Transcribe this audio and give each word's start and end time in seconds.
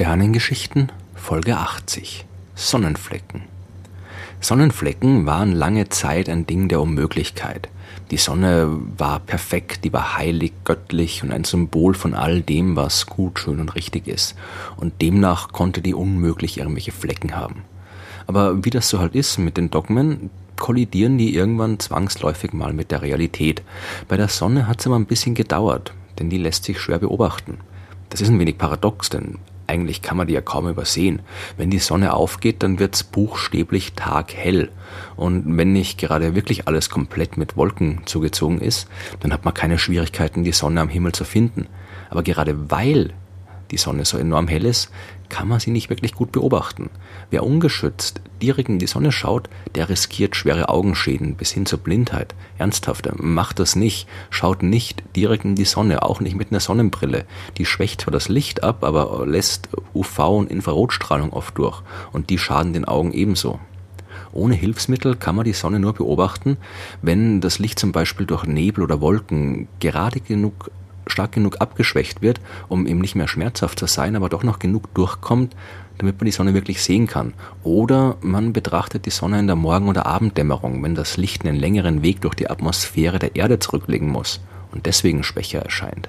Sternengeschichten 0.00 0.90
Folge 1.14 1.58
80 1.58 2.24
Sonnenflecken 2.54 3.42
Sonnenflecken 4.40 5.26
waren 5.26 5.52
lange 5.52 5.90
Zeit 5.90 6.30
ein 6.30 6.46
Ding 6.46 6.70
der 6.70 6.80
Unmöglichkeit. 6.80 7.68
Die 8.10 8.16
Sonne 8.16 8.78
war 8.96 9.20
perfekt, 9.20 9.84
die 9.84 9.92
war 9.92 10.16
heilig, 10.16 10.54
göttlich 10.64 11.22
und 11.22 11.32
ein 11.32 11.44
Symbol 11.44 11.92
von 11.92 12.14
all 12.14 12.40
dem, 12.40 12.76
was 12.76 13.04
gut, 13.04 13.40
schön 13.40 13.60
und 13.60 13.74
richtig 13.74 14.08
ist. 14.08 14.36
Und 14.78 15.02
demnach 15.02 15.52
konnte 15.52 15.82
die 15.82 15.92
unmöglich 15.92 16.56
irgendwelche 16.56 16.92
Flecken 16.92 17.36
haben. 17.36 17.64
Aber 18.26 18.64
wie 18.64 18.70
das 18.70 18.88
so 18.88 19.00
halt 19.00 19.14
ist 19.14 19.36
mit 19.36 19.58
den 19.58 19.68
Dogmen, 19.68 20.30
kollidieren 20.58 21.18
die 21.18 21.34
irgendwann 21.34 21.78
zwangsläufig 21.78 22.54
mal 22.54 22.72
mit 22.72 22.90
der 22.90 23.02
Realität. 23.02 23.60
Bei 24.08 24.16
der 24.16 24.28
Sonne 24.28 24.66
hat 24.66 24.80
es 24.80 24.86
aber 24.86 24.96
ein 24.96 25.04
bisschen 25.04 25.34
gedauert, 25.34 25.92
denn 26.18 26.30
die 26.30 26.38
lässt 26.38 26.64
sich 26.64 26.80
schwer 26.80 27.00
beobachten. 27.00 27.58
Das 28.08 28.22
ist 28.22 28.30
ein 28.30 28.38
wenig 28.38 28.56
paradox, 28.56 29.10
denn 29.10 29.36
eigentlich 29.70 30.02
kann 30.02 30.16
man 30.16 30.26
die 30.26 30.34
ja 30.34 30.40
kaum 30.40 30.68
übersehen. 30.68 31.22
Wenn 31.56 31.70
die 31.70 31.78
Sonne 31.78 32.14
aufgeht, 32.14 32.62
dann 32.62 32.78
wird's 32.78 33.04
buchstäblich 33.04 33.92
taghell. 33.94 34.70
Und 35.16 35.56
wenn 35.56 35.72
nicht 35.72 35.98
gerade 35.98 36.34
wirklich 36.34 36.66
alles 36.66 36.90
komplett 36.90 37.36
mit 37.36 37.56
Wolken 37.56 38.02
zugezogen 38.04 38.60
ist, 38.60 38.88
dann 39.20 39.32
hat 39.32 39.44
man 39.44 39.54
keine 39.54 39.78
Schwierigkeiten, 39.78 40.44
die 40.44 40.52
Sonne 40.52 40.80
am 40.80 40.88
Himmel 40.88 41.12
zu 41.12 41.24
finden. 41.24 41.66
Aber 42.10 42.22
gerade 42.22 42.70
weil 42.70 43.12
die 43.70 43.76
Sonne 43.76 44.04
so 44.04 44.18
enorm 44.18 44.48
hell 44.48 44.64
ist, 44.64 44.90
kann 45.28 45.48
man 45.48 45.60
sie 45.60 45.70
nicht 45.70 45.90
wirklich 45.90 46.14
gut 46.14 46.32
beobachten. 46.32 46.90
Wer 47.30 47.44
ungeschützt 47.44 48.20
direkt 48.42 48.68
in 48.68 48.78
die 48.78 48.86
Sonne 48.86 49.12
schaut, 49.12 49.48
der 49.74 49.88
riskiert 49.88 50.34
schwere 50.36 50.68
Augenschäden 50.68 51.36
bis 51.36 51.52
hin 51.52 51.66
zur 51.66 51.78
Blindheit. 51.78 52.34
Ernsthaft, 52.58 53.08
macht 53.16 53.58
das 53.58 53.76
nicht. 53.76 54.08
Schaut 54.28 54.62
nicht 54.62 55.02
direkt 55.14 55.44
in 55.44 55.54
die 55.54 55.64
Sonne, 55.64 56.02
auch 56.02 56.20
nicht 56.20 56.36
mit 56.36 56.50
einer 56.50 56.60
Sonnenbrille. 56.60 57.24
Die 57.58 57.66
schwächt 57.66 58.02
zwar 58.02 58.12
das 58.12 58.28
Licht 58.28 58.62
ab, 58.62 58.84
aber 58.84 59.24
lässt 59.26 59.68
UV- 59.94 60.38
und 60.38 60.50
Infrarotstrahlung 60.50 61.32
oft 61.32 61.56
durch 61.56 61.82
und 62.12 62.30
die 62.30 62.38
schaden 62.38 62.72
den 62.72 62.84
Augen 62.84 63.12
ebenso. 63.12 63.60
Ohne 64.32 64.54
Hilfsmittel 64.54 65.16
kann 65.16 65.34
man 65.34 65.44
die 65.44 65.52
Sonne 65.52 65.80
nur 65.80 65.92
beobachten, 65.92 66.56
wenn 67.02 67.40
das 67.40 67.58
Licht 67.58 67.78
zum 67.78 67.92
Beispiel 67.92 68.26
durch 68.26 68.44
Nebel 68.44 68.84
oder 68.84 69.00
Wolken 69.00 69.68
gerade 69.80 70.20
genug 70.20 70.70
stark 71.10 71.32
genug 71.32 71.60
abgeschwächt 71.60 72.22
wird, 72.22 72.40
um 72.68 72.86
eben 72.86 73.00
nicht 73.00 73.14
mehr 73.14 73.28
schmerzhaft 73.28 73.78
zu 73.78 73.86
sein, 73.86 74.16
aber 74.16 74.28
doch 74.28 74.42
noch 74.42 74.58
genug 74.58 74.92
durchkommt, 74.94 75.54
damit 75.98 76.18
man 76.18 76.26
die 76.26 76.32
Sonne 76.32 76.54
wirklich 76.54 76.82
sehen 76.82 77.06
kann. 77.06 77.34
Oder 77.62 78.16
man 78.22 78.52
betrachtet 78.52 79.04
die 79.06 79.10
Sonne 79.10 79.38
in 79.38 79.46
der 79.46 79.56
Morgen- 79.56 79.88
oder 79.88 80.06
Abenddämmerung, 80.06 80.82
wenn 80.82 80.94
das 80.94 81.16
Licht 81.16 81.44
einen 81.44 81.58
längeren 81.58 82.02
Weg 82.02 82.22
durch 82.22 82.34
die 82.34 82.48
Atmosphäre 82.48 83.18
der 83.18 83.36
Erde 83.36 83.58
zurücklegen 83.58 84.08
muss 84.08 84.40
und 84.72 84.86
deswegen 84.86 85.22
schwächer 85.22 85.60
erscheint. 85.60 86.08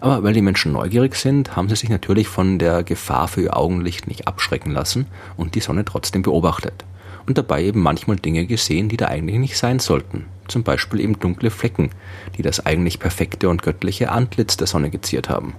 Aber 0.00 0.24
weil 0.24 0.32
die 0.32 0.42
Menschen 0.42 0.72
neugierig 0.72 1.14
sind, 1.14 1.54
haben 1.54 1.68
sie 1.68 1.76
sich 1.76 1.88
natürlich 1.88 2.26
von 2.26 2.58
der 2.58 2.82
Gefahr 2.82 3.28
für 3.28 3.42
ihr 3.42 3.56
Augenlicht 3.56 4.08
nicht 4.08 4.26
abschrecken 4.26 4.72
lassen 4.72 5.06
und 5.36 5.54
die 5.54 5.60
Sonne 5.60 5.84
trotzdem 5.84 6.22
beobachtet. 6.22 6.84
Und 7.26 7.38
dabei 7.38 7.64
eben 7.64 7.80
manchmal 7.80 8.16
Dinge 8.16 8.46
gesehen, 8.46 8.88
die 8.88 8.96
da 8.96 9.06
eigentlich 9.06 9.38
nicht 9.38 9.56
sein 9.56 9.78
sollten 9.78 10.26
zum 10.52 10.62
Beispiel 10.62 11.00
eben 11.00 11.18
dunkle 11.18 11.50
Flecken, 11.50 11.90
die 12.36 12.42
das 12.42 12.64
eigentlich 12.64 12.98
perfekte 12.98 13.48
und 13.48 13.62
göttliche 13.62 14.10
Antlitz 14.10 14.56
der 14.56 14.66
Sonne 14.66 14.90
geziert 14.90 15.28
haben. 15.28 15.54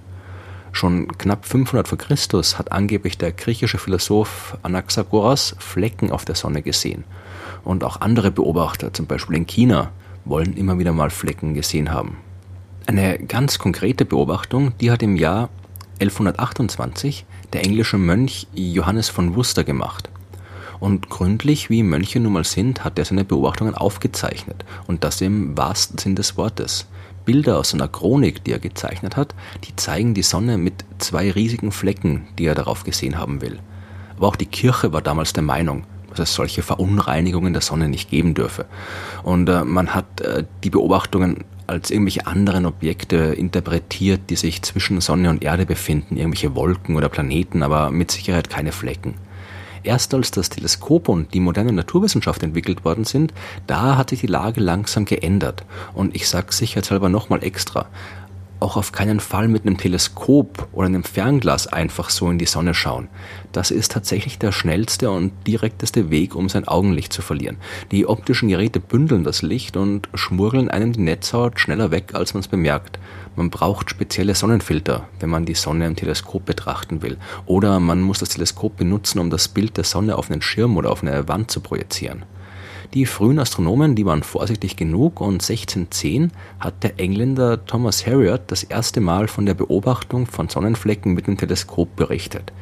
Schon 0.72 1.08
knapp 1.18 1.46
500 1.46 1.86
vor 1.86 1.98
Christus 1.98 2.58
hat 2.58 2.72
angeblich 2.72 3.18
der 3.18 3.32
griechische 3.32 3.78
Philosoph 3.78 4.56
Anaxagoras 4.62 5.54
Flecken 5.58 6.10
auf 6.10 6.24
der 6.24 6.34
Sonne 6.34 6.62
gesehen. 6.62 7.04
Und 7.62 7.84
auch 7.84 8.00
andere 8.00 8.30
Beobachter, 8.30 8.92
zum 8.92 9.06
Beispiel 9.06 9.36
in 9.36 9.46
China, 9.46 9.92
wollen 10.24 10.56
immer 10.56 10.78
wieder 10.78 10.92
mal 10.92 11.10
Flecken 11.10 11.54
gesehen 11.54 11.92
haben. 11.92 12.16
Eine 12.86 13.18
ganz 13.18 13.58
konkrete 13.58 14.04
Beobachtung, 14.04 14.72
die 14.80 14.90
hat 14.90 15.02
im 15.02 15.16
Jahr 15.16 15.48
1128 16.00 17.24
der 17.52 17.64
englische 17.64 17.98
Mönch 17.98 18.48
Johannes 18.52 19.08
von 19.08 19.36
Worcester 19.36 19.64
gemacht. 19.64 20.10
Und 20.84 21.08
gründlich, 21.08 21.70
wie 21.70 21.82
Mönche 21.82 22.20
nun 22.20 22.34
mal 22.34 22.44
sind, 22.44 22.84
hat 22.84 22.98
er 22.98 23.06
seine 23.06 23.24
Beobachtungen 23.24 23.74
aufgezeichnet. 23.74 24.66
Und 24.86 25.02
das 25.02 25.22
im 25.22 25.56
wahrsten 25.56 25.96
Sinn 25.96 26.14
des 26.14 26.36
Wortes. 26.36 26.86
Bilder 27.24 27.58
aus 27.58 27.70
seiner 27.70 27.88
Chronik, 27.88 28.44
die 28.44 28.52
er 28.52 28.58
gezeichnet 28.58 29.16
hat, 29.16 29.34
die 29.64 29.74
zeigen 29.76 30.12
die 30.12 30.20
Sonne 30.20 30.58
mit 30.58 30.84
zwei 30.98 31.30
riesigen 31.30 31.72
Flecken, 31.72 32.26
die 32.38 32.44
er 32.44 32.54
darauf 32.54 32.84
gesehen 32.84 33.16
haben 33.16 33.40
will. 33.40 33.60
Aber 34.18 34.26
auch 34.26 34.36
die 34.36 34.44
Kirche 34.44 34.92
war 34.92 35.00
damals 35.00 35.32
der 35.32 35.42
Meinung, 35.42 35.84
dass 36.10 36.18
es 36.18 36.34
solche 36.34 36.60
Verunreinigungen 36.60 37.54
der 37.54 37.62
Sonne 37.62 37.88
nicht 37.88 38.10
geben 38.10 38.34
dürfe. 38.34 38.66
Und 39.22 39.48
äh, 39.48 39.64
man 39.64 39.94
hat 39.94 40.20
äh, 40.20 40.44
die 40.64 40.70
Beobachtungen 40.70 41.44
als 41.66 41.90
irgendwelche 41.90 42.26
anderen 42.26 42.66
Objekte 42.66 43.16
interpretiert, 43.16 44.28
die 44.28 44.36
sich 44.36 44.60
zwischen 44.60 45.00
Sonne 45.00 45.30
und 45.30 45.44
Erde 45.44 45.64
befinden, 45.64 46.18
irgendwelche 46.18 46.54
Wolken 46.54 46.94
oder 46.94 47.08
Planeten, 47.08 47.62
aber 47.62 47.90
mit 47.90 48.10
Sicherheit 48.10 48.50
keine 48.50 48.70
Flecken. 48.70 49.14
Erst 49.84 50.14
als 50.14 50.30
das 50.30 50.48
Teleskop 50.48 51.08
und 51.08 51.34
die 51.34 51.40
moderne 51.40 51.72
Naturwissenschaft 51.72 52.42
entwickelt 52.42 52.84
worden 52.84 53.04
sind, 53.04 53.34
da 53.66 53.96
hat 53.98 54.10
sich 54.10 54.20
die 54.20 54.26
Lage 54.26 54.60
langsam 54.60 55.04
geändert. 55.04 55.62
Und 55.92 56.16
ich 56.16 56.26
sage 56.26 56.52
sicherheitshalber 56.52 57.10
nochmal 57.10 57.44
extra, 57.44 57.86
auch 58.60 58.76
auf 58.76 58.92
keinen 58.92 59.20
Fall 59.20 59.48
mit 59.48 59.66
einem 59.66 59.76
Teleskop 59.76 60.68
oder 60.72 60.86
einem 60.86 61.04
Fernglas 61.04 61.66
einfach 61.66 62.10
so 62.10 62.30
in 62.30 62.38
die 62.38 62.46
Sonne 62.46 62.74
schauen. 62.74 63.08
Das 63.52 63.70
ist 63.70 63.92
tatsächlich 63.92 64.38
der 64.38 64.52
schnellste 64.52 65.10
und 65.10 65.32
direkteste 65.46 66.10
Weg, 66.10 66.34
um 66.34 66.48
sein 66.48 66.66
Augenlicht 66.66 67.12
zu 67.12 67.22
verlieren. 67.22 67.58
Die 67.90 68.06
optischen 68.06 68.48
Geräte 68.48 68.80
bündeln 68.80 69.24
das 69.24 69.42
Licht 69.42 69.76
und 69.76 70.08
schmurgeln 70.14 70.68
einem 70.68 70.92
die 70.92 71.00
Netzhaut 71.00 71.60
schneller 71.60 71.90
weg, 71.90 72.14
als 72.14 72.34
man 72.34 72.40
es 72.40 72.48
bemerkt. 72.48 72.98
Man 73.36 73.50
braucht 73.50 73.90
spezielle 73.90 74.34
Sonnenfilter, 74.34 75.08
wenn 75.20 75.30
man 75.30 75.44
die 75.44 75.54
Sonne 75.54 75.86
im 75.86 75.96
Teleskop 75.96 76.44
betrachten 76.44 77.02
will. 77.02 77.16
Oder 77.46 77.80
man 77.80 78.00
muss 78.00 78.20
das 78.20 78.30
Teleskop 78.30 78.76
benutzen, 78.76 79.18
um 79.18 79.30
das 79.30 79.48
Bild 79.48 79.76
der 79.76 79.84
Sonne 79.84 80.16
auf 80.16 80.30
einen 80.30 80.42
Schirm 80.42 80.76
oder 80.76 80.90
auf 80.90 81.02
eine 81.02 81.26
Wand 81.28 81.50
zu 81.50 81.60
projizieren. 81.60 82.24
Die 82.94 83.06
frühen 83.06 83.40
Astronomen, 83.40 83.96
die 83.96 84.06
waren 84.06 84.22
vorsichtig 84.22 84.76
genug 84.76 85.20
und 85.20 85.42
1610 85.42 86.30
hat 86.60 86.84
der 86.84 87.00
Engländer 87.00 87.66
Thomas 87.66 88.06
Harriot 88.06 88.42
das 88.46 88.62
erste 88.62 89.00
Mal 89.00 89.26
von 89.26 89.46
der 89.46 89.54
Beobachtung 89.54 90.26
von 90.26 90.48
Sonnenflecken 90.48 91.12
mit 91.12 91.26
dem 91.26 91.36
Teleskop 91.36 91.96
berichtet. 91.96 92.52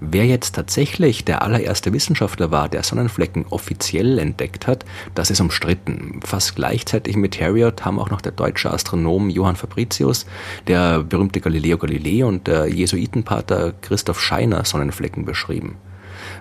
Wer 0.00 0.26
jetzt 0.26 0.56
tatsächlich 0.56 1.24
der 1.24 1.42
allererste 1.42 1.92
Wissenschaftler 1.92 2.50
war, 2.50 2.68
der 2.68 2.82
Sonnenflecken 2.82 3.46
offiziell 3.48 4.18
entdeckt 4.18 4.66
hat, 4.66 4.84
das 5.14 5.30
ist 5.30 5.40
umstritten. 5.40 6.18
Fast 6.24 6.56
gleichzeitig 6.56 7.14
mit 7.14 7.40
Harriot 7.40 7.84
haben 7.84 8.00
auch 8.00 8.10
noch 8.10 8.20
der 8.20 8.32
deutsche 8.32 8.72
Astronom 8.72 9.30
Johann 9.30 9.54
Fabricius, 9.54 10.26
der 10.66 11.04
berühmte 11.04 11.40
Galileo 11.40 11.78
Galilei 11.78 12.24
und 12.24 12.48
der 12.48 12.66
Jesuitenpater 12.66 13.72
Christoph 13.82 14.20
Scheiner 14.20 14.64
Sonnenflecken 14.64 15.24
beschrieben. 15.24 15.76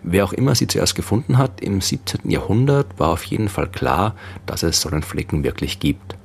Wer 0.08 0.24
auch 0.24 0.34
immer 0.34 0.54
sie 0.54 0.68
zuerst 0.68 0.94
gefunden 0.94 1.40
hat, 1.40 1.62
im 1.62 1.82
17. 1.82 2.30
Jahrhundert 2.30 3.00
war 3.00 3.10
auf 3.10 3.24
jeden 3.24 3.50
Fall 3.50 3.68
klar, 3.68 4.14
dass 4.46 4.62
es 4.62 4.80
Sonnenflecken 4.80 5.44
wirklich 5.44 5.80
gibt. 5.80 6.16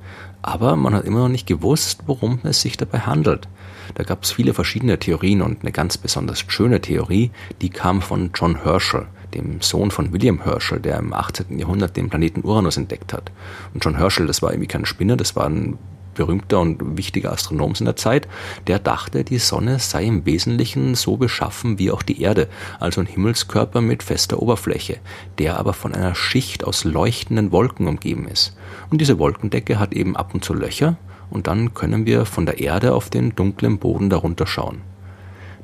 Aber 0.43 0.75
man 0.75 0.93
hat 0.93 1.05
immer 1.05 1.21
noch 1.21 1.29
nicht 1.29 1.47
gewusst, 1.47 2.03
worum 2.05 2.37
es 2.43 2.61
sich 2.61 2.77
dabei 2.77 2.99
handelt. 2.99 3.47
Da 3.95 4.03
gab 4.03 4.21
es 4.21 4.31
viele 4.31 4.53
verschiedene 4.53 4.99
Theorien 4.99 5.41
und 5.41 5.61
eine 5.61 5.71
ganz 5.71 5.97
besonders 5.97 6.45
schöne 6.47 6.79
Theorie, 6.79 7.31
die 7.61 7.71
kam 7.71 8.03
von 8.03 8.29
John 8.35 8.61
Herschel, 8.61 9.07
dem 9.33 9.61
Sohn 9.61 9.89
von 9.89 10.13
William 10.13 10.43
Herschel, 10.43 10.79
der 10.79 10.99
im 10.99 11.11
18. 11.11 11.57
Jahrhundert 11.57 11.97
den 11.97 12.11
Planeten 12.11 12.45
Uranus 12.45 12.77
entdeckt 12.77 13.13
hat. 13.13 13.31
Und 13.73 13.83
John 13.83 13.97
Herschel, 13.97 14.27
das 14.27 14.43
war 14.43 14.51
irgendwie 14.51 14.67
kein 14.67 14.85
Spinner, 14.85 15.17
das 15.17 15.35
war 15.35 15.47
ein 15.47 15.79
berühmter 16.21 16.59
und 16.59 16.97
wichtiger 16.97 17.31
Astronom 17.31 17.73
in 17.79 17.85
der 17.85 17.95
Zeit, 17.95 18.27
der 18.67 18.77
dachte, 18.77 19.23
die 19.23 19.39
Sonne 19.39 19.79
sei 19.79 20.03
im 20.05 20.23
Wesentlichen 20.25 20.93
so 20.93 21.17
beschaffen 21.17 21.79
wie 21.79 21.89
auch 21.89 22.03
die 22.03 22.21
Erde, 22.21 22.47
also 22.79 23.01
ein 23.01 23.07
Himmelskörper 23.07 23.81
mit 23.81 24.03
fester 24.03 24.39
Oberfläche, 24.39 24.99
der 25.39 25.57
aber 25.57 25.73
von 25.73 25.95
einer 25.95 26.13
Schicht 26.13 26.63
aus 26.63 26.83
leuchtenden 26.83 27.51
Wolken 27.51 27.87
umgeben 27.87 28.27
ist. 28.27 28.55
Und 28.91 29.01
diese 29.01 29.17
Wolkendecke 29.17 29.79
hat 29.79 29.93
eben 29.93 30.15
ab 30.15 30.35
und 30.35 30.45
zu 30.45 30.53
Löcher, 30.53 30.97
und 31.31 31.47
dann 31.47 31.73
können 31.73 32.05
wir 32.05 32.25
von 32.25 32.45
der 32.45 32.59
Erde 32.59 32.93
auf 32.93 33.09
den 33.09 33.33
dunklen 33.33 33.79
Boden 33.79 34.09
darunter 34.09 34.45
schauen. 34.45 34.81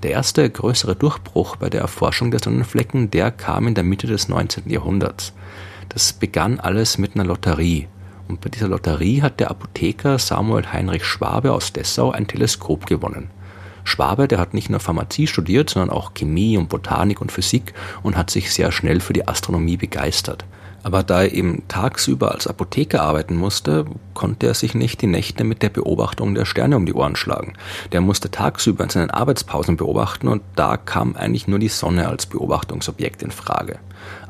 Der 0.01 0.11
erste 0.11 0.49
größere 0.49 0.95
Durchbruch 0.95 1.57
bei 1.57 1.69
der 1.69 1.81
Erforschung 1.81 2.31
der 2.31 2.39
Sonnenflecken, 2.39 3.11
der 3.11 3.29
kam 3.31 3.67
in 3.67 3.75
der 3.75 3.83
Mitte 3.83 4.07
des 4.07 4.27
19. 4.29 4.69
Jahrhunderts. 4.69 5.33
Das 5.89 6.13
begann 6.13 6.59
alles 6.59 6.97
mit 6.97 7.15
einer 7.15 7.25
Lotterie. 7.25 7.87
Und 8.27 8.41
bei 8.41 8.49
dieser 8.49 8.67
Lotterie 8.67 9.21
hat 9.21 9.39
der 9.39 9.49
Apotheker 9.49 10.19
Samuel 10.19 10.71
Heinrich 10.71 11.05
Schwabe 11.05 11.53
aus 11.53 11.71
Dessau 11.73 12.11
ein 12.11 12.27
Teleskop 12.27 12.85
gewonnen. 12.85 13.29
Schwabe, 13.83 14.27
der 14.27 14.39
hat 14.39 14.53
nicht 14.53 14.69
nur 14.69 14.81
Pharmazie 14.81 15.27
studiert, 15.27 15.69
sondern 15.69 15.95
auch 15.95 16.13
Chemie 16.13 16.57
und 16.57 16.67
Botanik 16.67 17.21
und 17.21 17.31
Physik 17.31 17.73
und 18.03 18.17
hat 18.17 18.29
sich 18.29 18.53
sehr 18.53 18.73
schnell 18.73 18.99
für 18.99 19.13
die 19.13 19.27
Astronomie 19.27 19.77
begeistert. 19.77 20.45
Aber 20.83 21.03
da 21.03 21.23
er 21.23 21.33
eben 21.33 21.63
tagsüber 21.67 22.31
als 22.31 22.47
Apotheker 22.47 23.01
arbeiten 23.01 23.35
musste, 23.35 23.85
konnte 24.13 24.47
er 24.47 24.53
sich 24.53 24.73
nicht 24.73 25.01
die 25.01 25.07
Nächte 25.07 25.43
mit 25.43 25.61
der 25.61 25.69
Beobachtung 25.69 26.33
der 26.35 26.45
Sterne 26.45 26.77
um 26.77 26.85
die 26.85 26.93
Ohren 26.93 27.15
schlagen. 27.15 27.53
Der 27.91 28.01
musste 28.01 28.31
tagsüber 28.31 28.83
in 28.83 28.89
seinen 28.89 29.09
Arbeitspausen 29.09 29.77
beobachten 29.77 30.27
und 30.27 30.43
da 30.55 30.77
kam 30.77 31.15
eigentlich 31.15 31.47
nur 31.47 31.59
die 31.59 31.67
Sonne 31.67 32.07
als 32.07 32.25
Beobachtungsobjekt 32.25 33.23
in 33.23 33.31
Frage. 33.31 33.79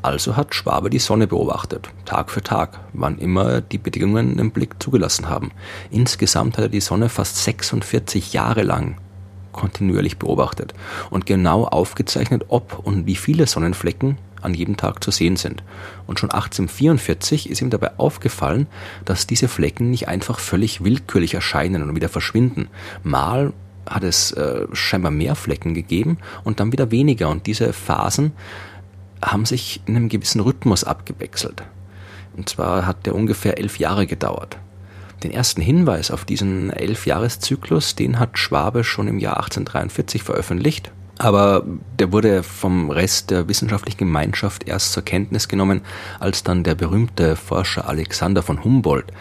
Also 0.02 0.36
hat 0.36 0.54
Schwabe 0.54 0.90
die 0.90 0.98
Sonne 0.98 1.26
beobachtet, 1.26 1.88
Tag 2.04 2.30
für 2.30 2.42
Tag, 2.42 2.80
wann 2.92 3.18
immer 3.18 3.60
die 3.60 3.78
Bedingungen 3.78 4.36
den 4.36 4.50
Blick 4.50 4.82
zugelassen 4.82 5.28
haben. 5.28 5.50
Insgesamt 5.90 6.56
hat 6.56 6.64
er 6.64 6.68
die 6.68 6.80
Sonne 6.80 7.08
fast 7.08 7.36
46 7.36 8.32
Jahre 8.32 8.62
lang 8.62 8.96
kontinuierlich 9.52 10.18
beobachtet 10.18 10.72
und 11.10 11.26
genau 11.26 11.64
aufgezeichnet, 11.64 12.44
ob 12.48 12.78
und 12.84 13.06
wie 13.06 13.16
viele 13.16 13.46
Sonnenflecken 13.46 14.16
an 14.42 14.54
jedem 14.54 14.76
Tag 14.76 15.02
zu 15.02 15.10
sehen 15.10 15.36
sind. 15.36 15.62
Und 16.06 16.18
schon 16.18 16.30
1844 16.30 17.50
ist 17.50 17.60
ihm 17.60 17.70
dabei 17.70 17.98
aufgefallen, 17.98 18.66
dass 19.04 19.26
diese 19.26 19.48
Flecken 19.48 19.90
nicht 19.90 20.08
einfach 20.08 20.38
völlig 20.38 20.84
willkürlich 20.84 21.34
erscheinen 21.34 21.82
und 21.82 21.94
wieder 21.94 22.08
verschwinden. 22.08 22.68
Mal 23.02 23.52
hat 23.88 24.04
es 24.04 24.32
äh, 24.32 24.66
scheinbar 24.72 25.10
mehr 25.10 25.34
Flecken 25.34 25.74
gegeben 25.74 26.18
und 26.44 26.60
dann 26.60 26.72
wieder 26.72 26.90
weniger. 26.90 27.28
Und 27.28 27.46
diese 27.46 27.72
Phasen 27.72 28.32
haben 29.22 29.46
sich 29.46 29.80
in 29.86 29.96
einem 29.96 30.08
gewissen 30.08 30.40
Rhythmus 30.40 30.84
abgewechselt. 30.84 31.62
Und 32.36 32.48
zwar 32.48 32.86
hat 32.86 33.06
der 33.06 33.14
ungefähr 33.14 33.58
elf 33.58 33.78
Jahre 33.78 34.06
gedauert. 34.06 34.58
Den 35.24 35.32
ersten 35.32 35.60
Hinweis 35.60 36.12
auf 36.12 36.24
diesen 36.24 36.70
Elfjahreszyklus, 36.70 37.96
den 37.96 38.20
hat 38.20 38.38
Schwabe 38.38 38.84
schon 38.84 39.08
im 39.08 39.18
Jahr 39.18 39.38
1843 39.38 40.22
veröffentlicht. 40.22 40.92
Aber 41.18 41.64
der 41.98 42.12
wurde 42.12 42.44
vom 42.44 42.90
Rest 42.90 43.30
der 43.30 43.48
wissenschaftlichen 43.48 43.98
Gemeinschaft 43.98 44.68
erst 44.68 44.92
zur 44.92 45.04
Kenntnis 45.04 45.48
genommen, 45.48 45.82
als 46.20 46.44
dann 46.44 46.62
der 46.62 46.76
berühmte 46.76 47.34
Forscher 47.34 47.88
Alexander 47.88 48.42
von 48.42 48.62
Humboldt 48.62 49.12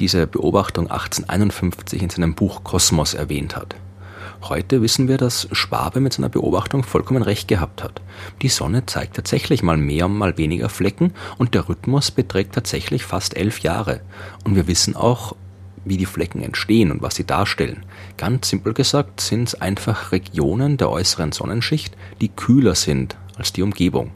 diese 0.00 0.26
Beobachtung 0.26 0.90
1851 0.90 2.02
in 2.02 2.10
seinem 2.10 2.34
Buch 2.34 2.64
Kosmos 2.64 3.12
erwähnt 3.12 3.54
hat. 3.54 3.76
Heute 4.44 4.82
wissen 4.82 5.06
wir, 5.06 5.18
dass 5.18 5.46
Schwabe 5.52 6.00
mit 6.00 6.14
seiner 6.14 6.28
Beobachtung 6.28 6.82
vollkommen 6.82 7.22
recht 7.22 7.46
gehabt 7.46 7.84
hat. 7.84 8.00
Die 8.40 8.48
Sonne 8.48 8.86
zeigt 8.86 9.14
tatsächlich 9.14 9.62
mal 9.62 9.76
mehr 9.76 10.06
und 10.06 10.18
mal 10.18 10.36
weniger 10.36 10.68
Flecken 10.68 11.12
und 11.38 11.54
der 11.54 11.68
Rhythmus 11.68 12.10
beträgt 12.10 12.54
tatsächlich 12.54 13.04
fast 13.04 13.36
elf 13.36 13.60
Jahre. 13.60 14.00
Und 14.44 14.56
wir 14.56 14.66
wissen 14.66 14.96
auch, 14.96 15.36
wie 15.84 15.96
die 15.96 16.06
Flecken 16.06 16.42
entstehen 16.42 16.90
und 16.90 17.02
was 17.02 17.14
sie 17.14 17.24
darstellen. 17.24 17.84
Ganz 18.22 18.50
simpel 18.50 18.72
gesagt 18.72 19.20
sind 19.20 19.48
es 19.48 19.60
einfach 19.60 20.12
Regionen 20.12 20.76
der 20.76 20.90
äußeren 20.90 21.32
Sonnenschicht, 21.32 21.96
die 22.20 22.28
kühler 22.28 22.76
sind 22.76 23.16
als 23.36 23.52
die 23.52 23.62
Umgebung. 23.62 24.12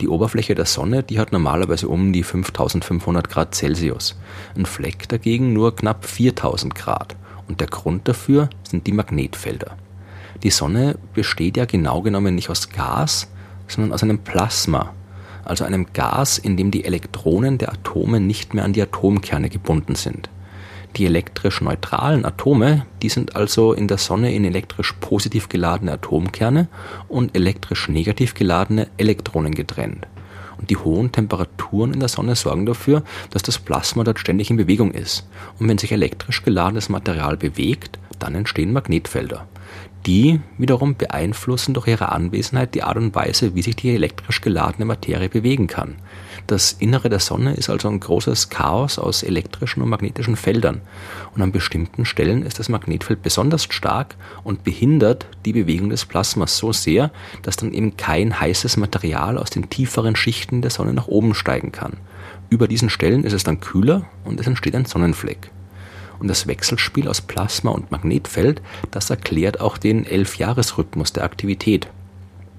Die 0.00 0.08
Oberfläche 0.08 0.56
der 0.56 0.64
Sonne, 0.64 1.04
die 1.04 1.20
hat 1.20 1.30
normalerweise 1.30 1.86
um 1.86 2.12
die 2.12 2.24
5500 2.24 3.30
Grad 3.30 3.54
Celsius. 3.54 4.16
Ein 4.56 4.66
Fleck 4.66 5.08
dagegen 5.08 5.52
nur 5.52 5.76
knapp 5.76 6.04
4000 6.04 6.74
Grad 6.74 7.14
und 7.46 7.60
der 7.60 7.68
Grund 7.68 8.08
dafür 8.08 8.50
sind 8.68 8.88
die 8.88 8.92
Magnetfelder. 8.92 9.76
Die 10.42 10.50
Sonne 10.50 10.98
besteht 11.14 11.56
ja 11.56 11.64
genau 11.64 12.02
genommen 12.02 12.34
nicht 12.34 12.50
aus 12.50 12.70
Gas, 12.70 13.28
sondern 13.68 13.92
aus 13.92 14.02
einem 14.02 14.18
Plasma, 14.18 14.92
also 15.44 15.62
einem 15.62 15.86
Gas, 15.92 16.38
in 16.38 16.56
dem 16.56 16.72
die 16.72 16.84
Elektronen 16.84 17.58
der 17.58 17.72
Atome 17.72 18.18
nicht 18.18 18.52
mehr 18.52 18.64
an 18.64 18.72
die 18.72 18.82
Atomkerne 18.82 19.48
gebunden 19.48 19.94
sind. 19.94 20.28
Die 20.96 21.06
elektrisch 21.06 21.60
neutralen 21.60 22.24
Atome, 22.24 22.86
die 23.02 23.08
sind 23.08 23.34
also 23.34 23.72
in 23.72 23.88
der 23.88 23.98
Sonne 23.98 24.32
in 24.32 24.44
elektrisch 24.44 24.92
positiv 25.00 25.48
geladene 25.48 25.92
Atomkerne 25.92 26.68
und 27.08 27.34
elektrisch 27.34 27.88
negativ 27.88 28.34
geladene 28.34 28.86
Elektronen 28.96 29.54
getrennt. 29.54 30.06
Und 30.56 30.70
die 30.70 30.76
hohen 30.76 31.10
Temperaturen 31.10 31.92
in 31.92 31.98
der 31.98 32.08
Sonne 32.08 32.36
sorgen 32.36 32.64
dafür, 32.64 33.02
dass 33.30 33.42
das 33.42 33.58
Plasma 33.58 34.04
dort 34.04 34.20
ständig 34.20 34.50
in 34.50 34.56
Bewegung 34.56 34.92
ist. 34.92 35.26
Und 35.58 35.68
wenn 35.68 35.78
sich 35.78 35.90
elektrisch 35.90 36.44
geladenes 36.44 36.88
Material 36.88 37.36
bewegt, 37.36 37.98
dann 38.24 38.34
entstehen 38.34 38.72
Magnetfelder. 38.72 39.46
Die 40.06 40.40
wiederum 40.58 40.96
beeinflussen 40.96 41.72
durch 41.72 41.86
ihre 41.86 42.12
Anwesenheit 42.12 42.74
die 42.74 42.82
Art 42.82 42.98
und 42.98 43.14
Weise, 43.14 43.54
wie 43.54 43.62
sich 43.62 43.74
die 43.74 43.94
elektrisch 43.94 44.42
geladene 44.42 44.84
Materie 44.84 45.30
bewegen 45.30 45.66
kann. 45.66 45.96
Das 46.46 46.72
Innere 46.72 47.08
der 47.08 47.20
Sonne 47.20 47.54
ist 47.54 47.70
also 47.70 47.88
ein 47.88 48.00
großes 48.00 48.50
Chaos 48.50 48.98
aus 48.98 49.22
elektrischen 49.22 49.82
und 49.82 49.88
magnetischen 49.88 50.36
Feldern. 50.36 50.82
Und 51.34 51.40
an 51.40 51.52
bestimmten 51.52 52.04
Stellen 52.04 52.42
ist 52.42 52.58
das 52.58 52.68
Magnetfeld 52.68 53.22
besonders 53.22 53.64
stark 53.64 54.16
und 54.42 54.62
behindert 54.62 55.26
die 55.46 55.54
Bewegung 55.54 55.88
des 55.88 56.04
Plasmas 56.04 56.58
so 56.58 56.72
sehr, 56.72 57.10
dass 57.40 57.56
dann 57.56 57.72
eben 57.72 57.96
kein 57.96 58.38
heißes 58.38 58.76
Material 58.76 59.38
aus 59.38 59.48
den 59.48 59.70
tieferen 59.70 60.16
Schichten 60.16 60.60
der 60.60 60.70
Sonne 60.70 60.92
nach 60.92 61.08
oben 61.08 61.34
steigen 61.34 61.72
kann. 61.72 61.94
Über 62.50 62.68
diesen 62.68 62.90
Stellen 62.90 63.24
ist 63.24 63.32
es 63.32 63.44
dann 63.44 63.60
kühler 63.60 64.04
und 64.24 64.38
es 64.38 64.46
entsteht 64.46 64.74
ein 64.74 64.84
Sonnenfleck. 64.84 65.50
Und 66.18 66.28
das 66.28 66.46
Wechselspiel 66.46 67.08
aus 67.08 67.20
Plasma 67.20 67.70
und 67.70 67.90
Magnetfeld, 67.90 68.62
das 68.90 69.10
erklärt 69.10 69.60
auch 69.60 69.78
den 69.78 70.06
Elfjahresrhythmus 70.06 71.12
der 71.12 71.24
Aktivität. 71.24 71.88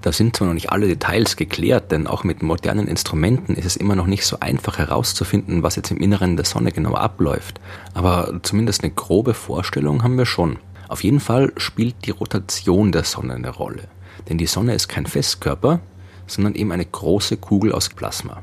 Da 0.02 0.12
sind 0.12 0.36
zwar 0.36 0.46
noch 0.46 0.54
nicht 0.54 0.70
alle 0.70 0.86
Details 0.86 1.36
geklärt, 1.36 1.90
denn 1.90 2.06
auch 2.06 2.22
mit 2.22 2.40
modernen 2.40 2.86
Instrumenten 2.86 3.56
ist 3.56 3.64
es 3.64 3.76
immer 3.76 3.96
noch 3.96 4.06
nicht 4.06 4.24
so 4.24 4.38
einfach 4.38 4.78
herauszufinden, 4.78 5.64
was 5.64 5.74
jetzt 5.74 5.90
im 5.90 5.96
Inneren 5.96 6.36
der 6.36 6.44
Sonne 6.44 6.70
genau 6.70 6.94
abläuft. 6.94 7.60
Aber 7.92 8.38
zumindest 8.42 8.84
eine 8.84 8.92
grobe 8.92 9.34
Vorstellung 9.34 10.04
haben 10.04 10.16
wir 10.16 10.26
schon. 10.26 10.58
Auf 10.88 11.02
jeden 11.02 11.18
Fall 11.18 11.52
spielt 11.56 11.96
die 12.04 12.12
Rotation 12.12 12.92
der 12.92 13.02
Sonne 13.02 13.34
eine 13.34 13.50
Rolle. 13.50 13.88
Denn 14.28 14.38
die 14.38 14.46
Sonne 14.46 14.74
ist 14.74 14.88
kein 14.88 15.06
Festkörper, 15.06 15.80
sondern 16.28 16.54
eben 16.54 16.70
eine 16.72 16.86
große 16.86 17.36
Kugel 17.36 17.72
aus 17.72 17.88
Plasma. 17.88 18.42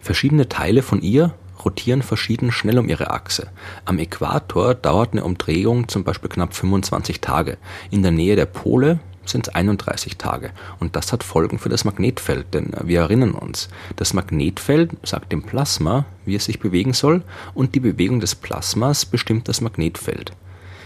Verschiedene 0.00 0.48
Teile 0.48 0.82
von 0.82 1.00
ihr 1.02 1.34
rotieren 1.64 2.02
verschieden 2.02 2.52
schnell 2.52 2.78
um 2.78 2.88
ihre 2.88 3.10
Achse. 3.10 3.48
Am 3.84 3.98
Äquator 3.98 4.74
dauert 4.74 5.12
eine 5.12 5.24
Umdrehung 5.24 5.88
zum 5.88 6.04
Beispiel 6.04 6.30
knapp 6.30 6.54
25 6.54 7.20
Tage. 7.20 7.58
In 7.90 8.02
der 8.02 8.12
Nähe 8.12 8.36
der 8.36 8.46
Pole 8.46 8.98
sind 9.24 9.48
es 9.48 9.54
31 9.54 10.16
Tage. 10.16 10.50
Und 10.80 10.96
das 10.96 11.12
hat 11.12 11.24
Folgen 11.24 11.58
für 11.58 11.68
das 11.68 11.84
Magnetfeld, 11.84 12.52
denn 12.52 12.72
wir 12.82 13.00
erinnern 13.00 13.32
uns, 13.32 13.68
das 13.96 14.12
Magnetfeld 14.12 14.90
sagt 15.02 15.32
dem 15.32 15.42
Plasma, 15.42 16.04
wie 16.24 16.34
es 16.34 16.44
sich 16.44 16.60
bewegen 16.60 16.92
soll, 16.92 17.22
und 17.54 17.74
die 17.74 17.80
Bewegung 17.80 18.20
des 18.20 18.34
Plasmas 18.34 19.06
bestimmt 19.06 19.48
das 19.48 19.60
Magnetfeld. 19.60 20.32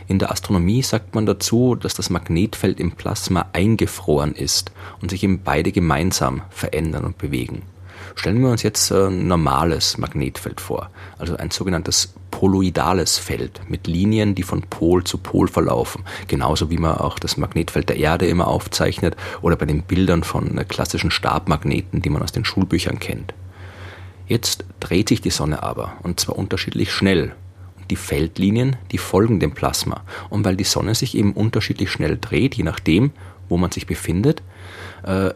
In 0.06 0.18
der 0.18 0.30
Astronomie 0.30 0.82
sagt 0.82 1.14
man 1.14 1.26
dazu, 1.26 1.74
dass 1.74 1.92
das 1.92 2.08
Magnetfeld 2.08 2.80
im 2.80 2.92
Plasma 2.92 3.46
eingefroren 3.52 4.34
ist 4.34 4.72
und 5.02 5.10
sich 5.10 5.22
eben 5.22 5.42
beide 5.42 5.70
gemeinsam 5.70 6.40
verändern 6.48 7.04
und 7.04 7.18
bewegen. 7.18 7.62
Stellen 8.14 8.40
wir 8.40 8.50
uns 8.50 8.62
jetzt 8.62 8.90
ein 8.92 9.26
normales 9.26 9.98
Magnetfeld 9.98 10.60
vor, 10.60 10.90
also 11.18 11.36
ein 11.36 11.50
sogenanntes 11.50 12.14
poloidales 12.30 13.18
Feld 13.18 13.60
mit 13.68 13.86
Linien, 13.86 14.34
die 14.34 14.42
von 14.42 14.62
Pol 14.62 15.04
zu 15.04 15.18
Pol 15.18 15.48
verlaufen, 15.48 16.04
genauso 16.28 16.70
wie 16.70 16.78
man 16.78 16.98
auch 16.98 17.18
das 17.18 17.36
Magnetfeld 17.36 17.88
der 17.88 17.96
Erde 17.96 18.26
immer 18.26 18.48
aufzeichnet 18.48 19.16
oder 19.42 19.56
bei 19.56 19.66
den 19.66 19.82
Bildern 19.82 20.22
von 20.22 20.56
klassischen 20.68 21.10
Stabmagneten, 21.10 22.02
die 22.02 22.10
man 22.10 22.22
aus 22.22 22.32
den 22.32 22.44
Schulbüchern 22.44 22.98
kennt. 22.98 23.34
Jetzt 24.28 24.66
dreht 24.78 25.08
sich 25.08 25.22
die 25.22 25.30
Sonne 25.30 25.62
aber, 25.62 25.94
und 26.02 26.20
zwar 26.20 26.36
unterschiedlich 26.36 26.92
schnell. 26.92 27.34
Die 27.90 27.96
Feldlinien, 27.96 28.76
die 28.92 28.98
folgen 28.98 29.40
dem 29.40 29.52
Plasma. 29.52 30.02
Und 30.28 30.44
weil 30.44 30.56
die 30.56 30.64
Sonne 30.64 30.94
sich 30.94 31.16
eben 31.16 31.32
unterschiedlich 31.32 31.90
schnell 31.90 32.18
dreht, 32.20 32.54
je 32.54 32.64
nachdem, 32.64 33.12
wo 33.48 33.56
man 33.56 33.70
sich 33.70 33.86
befindet, 33.86 34.42
äh, 35.04 35.30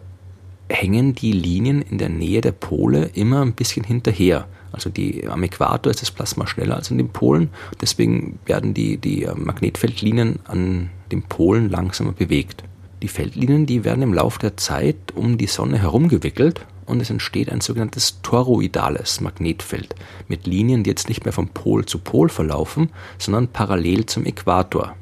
hängen 0.72 1.14
die 1.14 1.32
Linien 1.32 1.82
in 1.82 1.98
der 1.98 2.08
Nähe 2.08 2.40
der 2.40 2.52
Pole 2.52 3.10
immer 3.14 3.42
ein 3.42 3.52
bisschen 3.52 3.84
hinterher. 3.84 4.46
Also 4.72 4.88
die, 4.88 5.28
am 5.28 5.42
Äquator 5.42 5.90
ist 5.90 6.00
das 6.00 6.10
Plasma 6.10 6.46
schneller 6.46 6.76
als 6.76 6.90
in 6.90 6.98
den 6.98 7.10
Polen. 7.10 7.50
Deswegen 7.80 8.38
werden 8.46 8.72
die, 8.74 8.96
die 8.96 9.24
äh, 9.24 9.34
Magnetfeldlinien 9.34 10.38
an 10.44 10.90
den 11.10 11.22
Polen 11.22 11.68
langsamer 11.68 12.12
bewegt. 12.12 12.64
Die 13.02 13.08
Feldlinien, 13.08 13.66
die 13.66 13.84
werden 13.84 14.02
im 14.02 14.14
Laufe 14.14 14.38
der 14.38 14.56
Zeit 14.56 14.96
um 15.14 15.36
die 15.36 15.46
Sonne 15.46 15.78
herumgewickelt 15.78 16.64
und 16.86 17.00
es 17.00 17.10
entsteht 17.10 17.50
ein 17.50 17.60
sogenanntes 17.60 18.22
toroidales 18.22 19.20
Magnetfeld 19.20 19.94
mit 20.28 20.46
Linien, 20.46 20.84
die 20.84 20.90
jetzt 20.90 21.08
nicht 21.08 21.24
mehr 21.24 21.32
vom 21.32 21.48
Pol 21.48 21.84
zu 21.84 21.98
Pol 21.98 22.28
verlaufen, 22.28 22.90
sondern 23.18 23.48
parallel 23.48 24.06
zum 24.06 24.24
Äquator. 24.24 24.94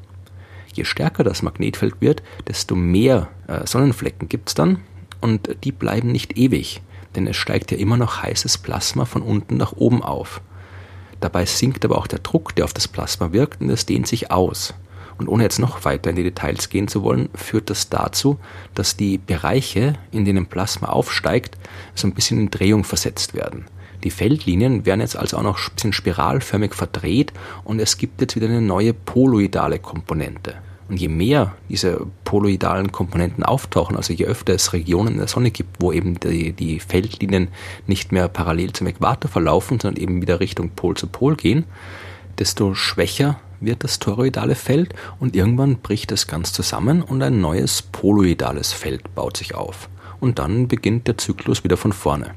Je 0.73 0.83
stärker 0.83 1.23
das 1.23 1.43
Magnetfeld 1.43 1.95
wird, 1.99 2.23
desto 2.47 2.75
mehr 2.75 3.29
äh, 3.47 3.65
Sonnenflecken 3.65 4.29
gibt 4.29 4.49
es 4.49 4.55
dann 4.55 4.79
und 5.21 5.55
die 5.63 5.71
bleiben 5.71 6.11
nicht 6.11 6.37
ewig, 6.37 6.81
denn 7.15 7.27
es 7.27 7.37
steigt 7.37 7.71
ja 7.71 7.77
immer 7.77 7.97
noch 7.97 8.23
heißes 8.23 8.57
Plasma 8.57 9.05
von 9.05 9.21
unten 9.21 9.57
nach 9.57 9.73
oben 9.73 10.03
auf. 10.03 10.41
Dabei 11.19 11.45
sinkt 11.45 11.85
aber 11.85 11.97
auch 11.97 12.07
der 12.07 12.19
Druck, 12.19 12.55
der 12.55 12.65
auf 12.65 12.73
das 12.73 12.87
Plasma 12.87 13.31
wirkt, 13.31 13.61
und 13.61 13.69
es 13.69 13.85
dehnt 13.85 14.07
sich 14.07 14.31
aus. 14.31 14.73
Und 15.17 15.27
ohne 15.27 15.43
jetzt 15.43 15.59
noch 15.59 15.85
weiter 15.85 16.09
in 16.09 16.15
die 16.15 16.23
Details 16.23 16.69
gehen 16.69 16.87
zu 16.87 17.03
wollen, 17.03 17.29
führt 17.35 17.69
das 17.69 17.89
dazu, 17.89 18.39
dass 18.73 18.97
die 18.97 19.19
Bereiche, 19.19 19.93
in 20.11 20.25
denen 20.25 20.47
Plasma 20.47 20.89
aufsteigt, 20.89 21.57
so 21.93 22.07
ein 22.07 22.15
bisschen 22.15 22.39
in 22.39 22.49
Drehung 22.49 22.83
versetzt 22.83 23.35
werden. 23.35 23.65
Die 24.03 24.09
Feldlinien 24.09 24.85
werden 24.87 25.01
jetzt 25.01 25.15
also 25.15 25.37
auch 25.37 25.43
noch 25.43 25.59
ein 25.59 25.75
bisschen 25.75 25.93
spiralförmig 25.93 26.73
verdreht 26.73 27.33
und 27.63 27.79
es 27.79 27.97
gibt 27.97 28.19
jetzt 28.19 28.35
wieder 28.35 28.47
eine 28.47 28.61
neue 28.61 28.95
poloidale 28.95 29.77
Komponente. 29.77 30.55
Und 30.91 30.97
je 30.97 31.07
mehr 31.07 31.55
diese 31.69 32.05
poloidalen 32.25 32.91
Komponenten 32.91 33.45
auftauchen, 33.45 33.95
also 33.95 34.11
je 34.11 34.25
öfter 34.25 34.53
es 34.53 34.73
Regionen 34.73 35.13
in 35.13 35.19
der 35.19 35.29
Sonne 35.29 35.49
gibt, 35.49 35.77
wo 35.79 35.93
eben 35.93 36.19
die, 36.19 36.51
die 36.51 36.81
Feldlinien 36.81 37.47
nicht 37.87 38.11
mehr 38.11 38.27
parallel 38.27 38.73
zum 38.73 38.87
Äquator 38.87 39.31
verlaufen, 39.31 39.79
sondern 39.79 40.03
eben 40.03 40.21
wieder 40.21 40.41
Richtung 40.41 40.71
Pol 40.71 40.97
zu 40.97 41.07
Pol 41.07 41.37
gehen, 41.37 41.63
desto 42.39 42.73
schwächer 42.73 43.39
wird 43.61 43.85
das 43.85 43.99
toroidale 43.99 44.55
Feld 44.55 44.93
und 45.17 45.33
irgendwann 45.33 45.77
bricht 45.77 46.11
es 46.11 46.27
ganz 46.27 46.51
zusammen 46.51 47.03
und 47.03 47.21
ein 47.21 47.39
neues 47.39 47.83
poloidales 47.83 48.73
Feld 48.73 49.15
baut 49.15 49.37
sich 49.37 49.55
auf. 49.55 49.87
Und 50.19 50.39
dann 50.39 50.67
beginnt 50.67 51.07
der 51.07 51.17
Zyklus 51.17 51.63
wieder 51.63 51.77
von 51.77 51.93
vorne. 51.93 52.31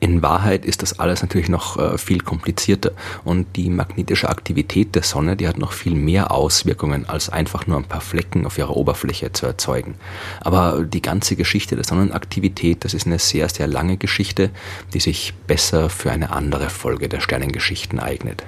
In 0.00 0.22
Wahrheit 0.22 0.64
ist 0.64 0.82
das 0.82 0.98
alles 0.98 1.22
natürlich 1.22 1.48
noch 1.48 1.78
äh, 1.78 1.98
viel 1.98 2.20
komplizierter 2.20 2.92
und 3.24 3.56
die 3.56 3.70
magnetische 3.70 4.28
Aktivität 4.28 4.94
der 4.94 5.02
Sonne, 5.02 5.36
die 5.36 5.48
hat 5.48 5.58
noch 5.58 5.72
viel 5.72 5.94
mehr 5.94 6.30
Auswirkungen, 6.30 7.08
als 7.08 7.28
einfach 7.28 7.66
nur 7.66 7.78
ein 7.78 7.84
paar 7.84 8.00
Flecken 8.00 8.46
auf 8.46 8.58
ihrer 8.58 8.76
Oberfläche 8.76 9.32
zu 9.32 9.46
erzeugen. 9.46 9.94
Aber 10.40 10.84
die 10.84 11.02
ganze 11.02 11.36
Geschichte 11.36 11.76
der 11.76 11.84
Sonnenaktivität, 11.84 12.84
das 12.84 12.94
ist 12.94 13.06
eine 13.06 13.18
sehr, 13.18 13.48
sehr 13.48 13.66
lange 13.66 13.96
Geschichte, 13.96 14.50
die 14.92 15.00
sich 15.00 15.34
besser 15.46 15.88
für 15.88 16.10
eine 16.10 16.30
andere 16.30 16.68
Folge 16.68 17.08
der 17.08 17.20
Sternengeschichten 17.20 17.98
eignet. 17.98 18.44